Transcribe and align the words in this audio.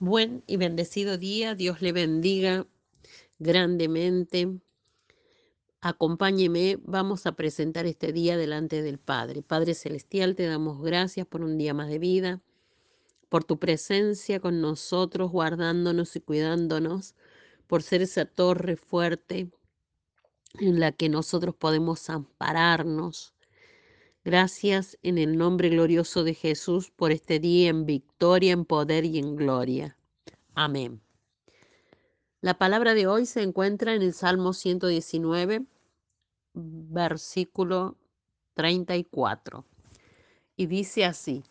Buen 0.00 0.44
y 0.46 0.58
bendecido 0.58 1.18
día, 1.18 1.56
Dios 1.56 1.82
le 1.82 1.90
bendiga 1.90 2.68
grandemente. 3.40 4.60
Acompáñeme, 5.80 6.78
vamos 6.84 7.26
a 7.26 7.32
presentar 7.32 7.84
este 7.84 8.12
día 8.12 8.36
delante 8.36 8.80
del 8.82 8.98
Padre. 9.00 9.42
Padre 9.42 9.74
Celestial, 9.74 10.36
te 10.36 10.46
damos 10.46 10.80
gracias 10.82 11.26
por 11.26 11.42
un 11.42 11.58
día 11.58 11.74
más 11.74 11.88
de 11.88 11.98
vida, 11.98 12.40
por 13.28 13.42
tu 13.42 13.58
presencia 13.58 14.38
con 14.38 14.60
nosotros, 14.60 15.32
guardándonos 15.32 16.14
y 16.14 16.20
cuidándonos, 16.20 17.16
por 17.66 17.82
ser 17.82 18.00
esa 18.02 18.24
torre 18.24 18.76
fuerte 18.76 19.50
en 20.60 20.78
la 20.78 20.92
que 20.92 21.08
nosotros 21.08 21.56
podemos 21.56 22.08
ampararnos. 22.08 23.34
Gracias 24.24 24.98
en 25.02 25.16
el 25.16 25.38
nombre 25.38 25.68
glorioso 25.68 26.24
de 26.24 26.34
Jesús 26.34 26.90
por 26.90 27.12
este 27.12 27.38
día 27.38 27.70
en 27.70 27.86
victoria, 27.86 28.52
en 28.52 28.64
poder 28.64 29.04
y 29.04 29.18
en 29.18 29.36
gloria. 29.36 29.96
Amén. 30.54 31.00
La 32.40 32.58
palabra 32.58 32.94
de 32.94 33.06
hoy 33.06 33.26
se 33.26 33.42
encuentra 33.42 33.94
en 33.94 34.02
el 34.02 34.12
Salmo 34.12 34.52
119, 34.52 35.64
versículo 36.54 37.96
34. 38.54 39.64
Y 40.56 40.66
dice 40.66 41.04
así, 41.04 41.44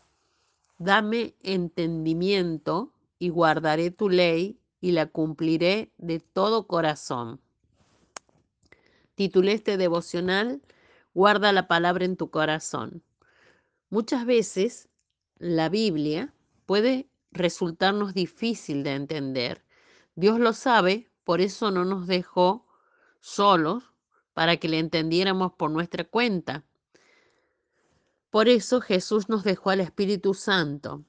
dame 0.77 1.33
entendimiento 1.41 2.91
y 3.19 3.29
guardaré 3.29 3.91
tu 3.91 4.09
ley 4.09 4.59
y 4.79 4.91
la 4.91 5.07
cumpliré 5.07 5.91
de 5.97 6.19
todo 6.19 6.67
corazón. 6.67 7.39
Titulé 9.15 9.53
este 9.53 9.77
devocional, 9.77 10.61
Guarda 11.17 11.51
la 11.51 11.67
palabra 11.67 12.05
en 12.05 12.15
tu 12.15 12.29
corazón. 12.29 13.01
Muchas 13.89 14.27
veces 14.27 14.87
la 15.39 15.67
Biblia 15.67 16.31
puede 16.67 17.09
resultarnos 17.31 18.13
difícil 18.13 18.83
de 18.83 18.93
entender. 18.93 19.65
Dios 20.13 20.39
lo 20.39 20.53
sabe, 20.53 21.09
por 21.23 21.41
eso 21.41 21.71
no 21.71 21.85
nos 21.85 22.05
dejó 22.05 22.67
solos 23.19 23.83
para 24.35 24.57
que 24.57 24.69
le 24.69 24.77
entendiéramos 24.77 25.53
por 25.53 25.71
nuestra 25.71 26.03
cuenta. 26.03 26.63
Por 28.29 28.47
eso 28.47 28.79
Jesús 28.79 29.27
nos 29.27 29.43
dejó 29.43 29.71
al 29.71 29.79
Espíritu 29.79 30.35
Santo. 30.35 31.03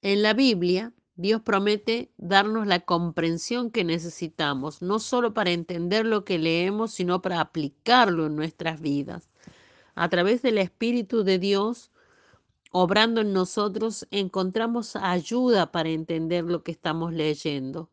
En 0.00 0.24
la 0.24 0.34
Biblia, 0.34 0.92
Dios 1.14 1.42
promete 1.42 2.10
darnos 2.16 2.66
la 2.66 2.80
comprensión 2.80 3.70
que 3.70 3.84
necesitamos, 3.84 4.80
no 4.80 4.98
solo 4.98 5.34
para 5.34 5.50
entender 5.50 6.06
lo 6.06 6.24
que 6.24 6.38
leemos, 6.38 6.92
sino 6.92 7.20
para 7.20 7.40
aplicarlo 7.40 8.26
en 8.26 8.36
nuestras 8.36 8.80
vidas. 8.80 9.30
A 9.94 10.08
través 10.08 10.40
del 10.40 10.56
Espíritu 10.56 11.22
de 11.22 11.38
Dios, 11.38 11.90
obrando 12.70 13.20
en 13.20 13.32
nosotros, 13.34 14.06
encontramos 14.10 14.96
ayuda 14.96 15.70
para 15.70 15.90
entender 15.90 16.44
lo 16.44 16.62
que 16.62 16.72
estamos 16.72 17.12
leyendo. 17.12 17.90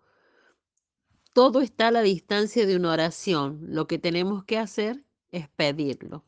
Todo 1.34 1.62
está 1.62 1.90
a 1.90 1.92
la 1.92 2.02
distancia 2.02 2.66
de 2.66 2.78
una 2.78 2.94
oración. 2.94 3.60
Lo 3.68 3.86
que 3.86 4.00
tenemos 4.00 4.46
que 4.46 4.58
hacer 4.58 5.04
es 5.32 5.50
pedirlo. 5.50 6.24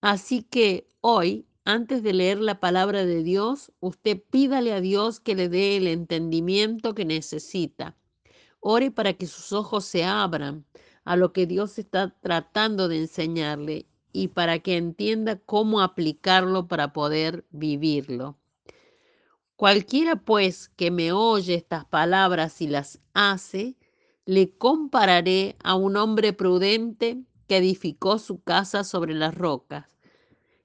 Así 0.00 0.42
que 0.42 0.86
hoy 1.00 1.46
antes 1.64 2.02
de 2.02 2.12
leer 2.12 2.40
la 2.40 2.60
palabra 2.60 3.04
de 3.06 3.22
Dios, 3.22 3.72
usted 3.80 4.22
pídale 4.30 4.72
a 4.72 4.80
Dios 4.80 5.18
que 5.20 5.34
le 5.34 5.48
dé 5.48 5.76
el 5.76 5.86
entendimiento 5.86 6.94
que 6.94 7.04
necesita. 7.04 7.96
Ore 8.60 8.90
para 8.90 9.14
que 9.14 9.26
sus 9.26 9.52
ojos 9.52 9.84
se 9.84 10.04
abran 10.04 10.64
a 11.04 11.16
lo 11.16 11.32
que 11.32 11.46
Dios 11.46 11.78
está 11.78 12.14
tratando 12.20 12.88
de 12.88 12.98
enseñarle 12.98 13.86
y 14.12 14.28
para 14.28 14.58
que 14.60 14.76
entienda 14.76 15.38
cómo 15.38 15.80
aplicarlo 15.80 16.68
para 16.68 16.92
poder 16.92 17.44
vivirlo. 17.50 18.38
Cualquiera 19.56 20.16
pues 20.16 20.68
que 20.68 20.90
me 20.90 21.12
oye 21.12 21.54
estas 21.54 21.84
palabras 21.84 22.60
y 22.60 22.68
las 22.68 23.00
hace, 23.12 23.76
le 24.26 24.56
compararé 24.56 25.56
a 25.62 25.74
un 25.74 25.96
hombre 25.96 26.32
prudente 26.32 27.22
que 27.46 27.58
edificó 27.58 28.18
su 28.18 28.42
casa 28.42 28.84
sobre 28.84 29.14
las 29.14 29.34
rocas. 29.34 29.93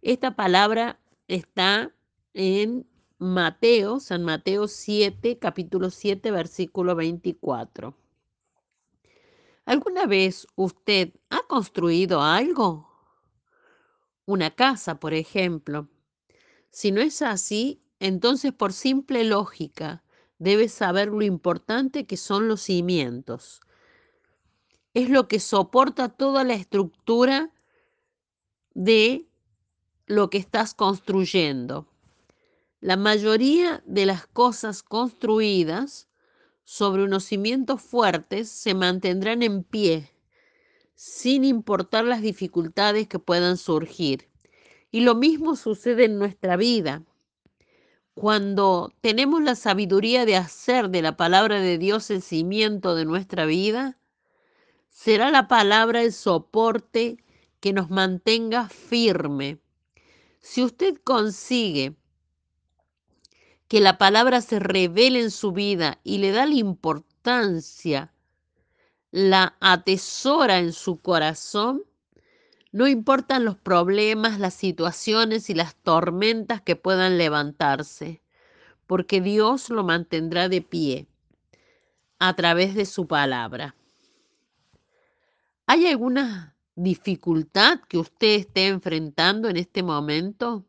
Esta 0.01 0.33
palabra 0.33 0.97
está 1.27 1.93
en 2.33 2.87
Mateo, 3.17 3.99
San 3.99 4.23
Mateo 4.23 4.69
7, 4.69 5.39
capítulo 5.39 5.89
7, 5.89 6.31
versículo 6.31 6.95
24. 6.95 7.93
¿Alguna 9.65 10.05
vez 10.05 10.47
usted 10.55 11.13
ha 11.29 11.41
construido 11.49 12.21
algo? 12.21 12.89
Una 14.25 14.51
casa, 14.51 15.01
por 15.01 15.13
ejemplo. 15.13 15.89
Si 16.69 16.93
no 16.93 17.01
es 17.01 17.21
así, 17.21 17.83
entonces 17.99 18.53
por 18.53 18.71
simple 18.71 19.25
lógica 19.25 20.05
debe 20.37 20.69
saber 20.69 21.09
lo 21.09 21.23
importante 21.23 22.07
que 22.07 22.15
son 22.15 22.47
los 22.47 22.61
cimientos. 22.61 23.59
Es 24.93 25.09
lo 25.09 25.27
que 25.27 25.41
soporta 25.41 26.07
toda 26.07 26.45
la 26.45 26.53
estructura 26.53 27.51
de 28.73 29.28
lo 30.09 30.31
que 30.31 30.39
estás 30.39 30.73
construyendo. 30.73 31.87
La 32.81 32.97
mayoría 32.97 33.83
de 33.85 34.07
las 34.07 34.25
cosas 34.25 34.81
construidas 34.81 36.09
sobre 36.63 37.03
unos 37.03 37.25
cimientos 37.25 37.83
fuertes 37.83 38.49
se 38.49 38.73
mantendrán 38.73 39.43
en 39.43 39.63
pie, 39.63 40.11
sin 40.95 41.45
importar 41.45 42.05
las 42.05 42.23
dificultades 42.23 43.07
que 43.07 43.19
puedan 43.19 43.55
surgir. 43.55 44.27
Y 44.89 45.01
lo 45.01 45.13
mismo 45.13 45.55
sucede 45.55 46.05
en 46.05 46.17
nuestra 46.17 46.57
vida. 46.57 47.03
Cuando 48.15 48.91
tenemos 49.01 49.43
la 49.43 49.53
sabiduría 49.53 50.25
de 50.25 50.37
hacer 50.37 50.89
de 50.89 51.03
la 51.03 51.17
palabra 51.17 51.61
de 51.61 51.77
Dios 51.77 52.09
el 52.09 52.23
cimiento 52.23 52.95
de 52.95 53.05
nuestra 53.05 53.45
vida, 53.45 53.99
será 54.89 55.29
la 55.29 55.47
palabra 55.47 56.01
el 56.01 56.13
soporte 56.13 57.23
que 57.59 57.73
nos 57.73 57.91
mantenga 57.91 58.69
firme 58.69 59.59
si 60.39 60.63
usted 60.63 60.97
consigue 61.03 61.95
que 63.67 63.79
la 63.79 63.97
palabra 63.97 64.41
se 64.41 64.59
revele 64.59 65.21
en 65.21 65.31
su 65.31 65.51
vida 65.51 65.99
y 66.03 66.17
le 66.17 66.31
da 66.31 66.45
la 66.45 66.55
importancia, 66.55 68.13
la 69.11 69.55
atesora 69.59 70.59
en 70.59 70.73
su 70.73 70.97
corazón, 70.97 71.83
no 72.71 72.87
importan 72.87 73.45
los 73.45 73.57
problemas, 73.57 74.39
las 74.39 74.53
situaciones 74.53 75.49
y 75.49 75.55
las 75.55 75.75
tormentas 75.75 76.61
que 76.61 76.75
puedan 76.75 77.17
levantarse, 77.17 78.21
porque 78.87 79.21
Dios 79.21 79.69
lo 79.69 79.83
mantendrá 79.83 80.49
de 80.49 80.61
pie 80.61 81.07
a 82.19 82.35
través 82.35 82.75
de 82.75 82.85
su 82.85 83.07
palabra. 83.07 83.75
¿Hay 85.65 85.85
alguna 85.87 86.55
dificultad 86.83 87.81
que 87.87 87.97
usted 87.97 88.39
esté 88.39 88.67
enfrentando 88.67 89.49
en 89.49 89.57
este 89.57 89.83
momento? 89.83 90.65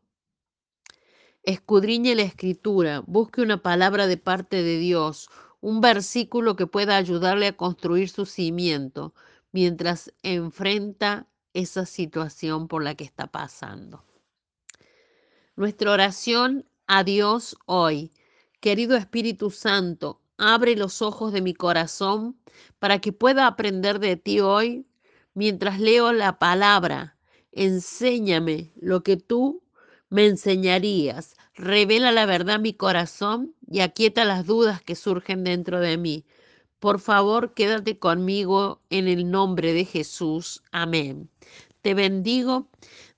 Escudriñe 1.43 2.15
la 2.15 2.23
escritura, 2.23 3.01
busque 3.07 3.41
una 3.41 3.61
palabra 3.61 4.07
de 4.07 4.17
parte 4.17 4.61
de 4.61 4.77
Dios, 4.77 5.29
un 5.61 5.79
versículo 5.79 6.55
que 6.55 6.67
pueda 6.67 6.97
ayudarle 6.97 7.47
a 7.47 7.57
construir 7.57 8.09
su 8.09 8.25
cimiento 8.25 9.13
mientras 9.51 10.13
enfrenta 10.21 11.27
esa 11.53 11.85
situación 11.85 12.67
por 12.67 12.83
la 12.83 12.95
que 12.95 13.03
está 13.03 13.27
pasando. 13.27 14.03
Nuestra 15.55 15.91
oración 15.91 16.65
a 16.87 17.03
Dios 17.03 17.57
hoy. 17.65 18.11
Querido 18.59 18.95
Espíritu 18.95 19.49
Santo, 19.49 20.21
abre 20.37 20.75
los 20.75 21.01
ojos 21.01 21.33
de 21.33 21.41
mi 21.41 21.53
corazón 21.53 22.37
para 22.79 22.99
que 22.99 23.13
pueda 23.13 23.47
aprender 23.47 23.99
de 23.99 24.17
ti 24.17 24.39
hoy 24.39 24.85
mientras 25.33 25.79
leo 25.79 26.13
la 26.13 26.39
palabra. 26.39 27.17
Enséñame 27.51 28.71
lo 28.79 29.03
que 29.03 29.17
tú 29.17 29.63
me 30.09 30.25
enseñarías. 30.25 31.35
Revela 31.55 32.11
la 32.11 32.25
verdad 32.25 32.55
a 32.55 32.59
mi 32.59 32.73
corazón 32.73 33.55
y 33.69 33.81
aquieta 33.81 34.25
las 34.25 34.45
dudas 34.45 34.81
que 34.81 34.95
surgen 34.95 35.43
dentro 35.43 35.79
de 35.79 35.97
mí. 35.97 36.25
Por 36.79 36.99
favor, 36.99 37.53
quédate 37.53 37.99
conmigo 37.99 38.81
en 38.89 39.07
el 39.07 39.29
nombre 39.29 39.73
de 39.73 39.85
Jesús. 39.85 40.63
Amén. 40.71 41.29
Te 41.81 41.93
bendigo. 41.93 42.67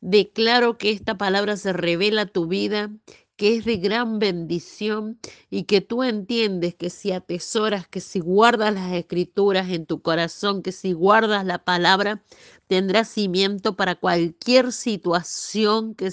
Declaro 0.01 0.77
que 0.77 0.91
esta 0.91 1.17
palabra 1.17 1.55
se 1.57 1.73
revela 1.73 2.23
a 2.23 2.25
tu 2.25 2.47
vida 2.47 2.91
que 3.35 3.57
es 3.57 3.65
de 3.65 3.77
gran 3.77 4.19
bendición 4.19 5.19
y 5.49 5.63
que 5.63 5.81
tú 5.81 6.03
entiendes 6.03 6.75
que 6.75 6.89
si 6.89 7.11
atesoras, 7.11 7.87
que 7.87 7.99
si 7.99 8.19
guardas 8.19 8.73
las 8.73 8.93
escrituras 8.93 9.69
en 9.69 9.85
tu 9.85 10.01
corazón, 10.01 10.61
que 10.61 10.71
si 10.71 10.93
guardas 10.93 11.45
la 11.45 11.63
palabra, 11.63 12.23
tendrás 12.67 13.09
cimiento 13.09 13.75
para 13.75 13.95
cualquier 13.95 14.71
situación 14.71 15.95
que, 15.95 16.11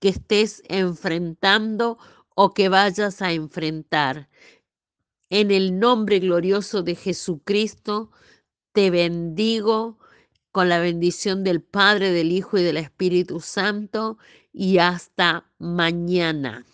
que 0.00 0.08
estés 0.08 0.62
enfrentando 0.68 1.98
o 2.34 2.54
que 2.54 2.68
vayas 2.68 3.22
a 3.22 3.32
enfrentar. 3.32 4.28
En 5.28 5.50
el 5.50 5.78
nombre 5.78 6.20
glorioso 6.20 6.82
de 6.82 6.94
Jesucristo, 6.94 8.10
te 8.72 8.90
bendigo 8.90 9.98
con 10.52 10.68
la 10.70 10.78
bendición 10.78 11.44
del 11.44 11.62
Padre, 11.62 12.12
del 12.12 12.32
Hijo 12.32 12.56
y 12.56 12.62
del 12.62 12.78
Espíritu 12.78 13.40
Santo 13.40 14.16
y 14.56 14.78
hasta 14.78 15.44
mañana. 15.58 16.64